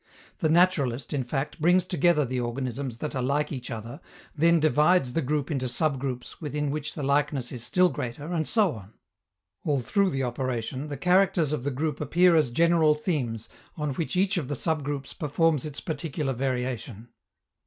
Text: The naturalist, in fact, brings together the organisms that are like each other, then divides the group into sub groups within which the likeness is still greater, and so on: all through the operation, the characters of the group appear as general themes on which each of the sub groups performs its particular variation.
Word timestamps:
The 0.39 0.49
naturalist, 0.49 1.13
in 1.13 1.23
fact, 1.23 1.61
brings 1.61 1.85
together 1.85 2.25
the 2.25 2.39
organisms 2.39 2.97
that 2.97 3.15
are 3.15 3.21
like 3.21 3.51
each 3.51 3.69
other, 3.69 4.01
then 4.35 4.59
divides 4.59 5.13
the 5.13 5.21
group 5.21 5.51
into 5.51 5.69
sub 5.69 5.99
groups 5.99 6.41
within 6.41 6.71
which 6.71 6.95
the 6.95 7.03
likeness 7.03 7.51
is 7.51 7.63
still 7.63 7.87
greater, 7.89 8.33
and 8.33 8.47
so 8.47 8.71
on: 8.73 8.93
all 9.63 9.79
through 9.79 10.09
the 10.09 10.23
operation, 10.23 10.87
the 10.87 10.97
characters 10.97 11.53
of 11.53 11.63
the 11.63 11.69
group 11.69 12.01
appear 12.01 12.35
as 12.35 12.49
general 12.49 12.95
themes 12.95 13.47
on 13.77 13.93
which 13.93 14.15
each 14.15 14.37
of 14.37 14.47
the 14.47 14.55
sub 14.55 14.83
groups 14.83 15.13
performs 15.13 15.65
its 15.67 15.79
particular 15.79 16.33
variation. 16.33 17.09